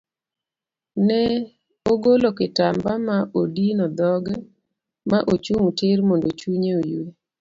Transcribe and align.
Ne 1.07 1.21
ogolo 1.91 2.29
kitamba 2.37 2.91
ma 3.07 3.17
odino 3.41 3.85
dhoge 3.97 4.35
ma 5.09 5.19
ochung 5.33 5.65
tir 5.77 5.99
mondo 6.07 6.29
chunye 6.39 6.71
oyue. 6.79 7.05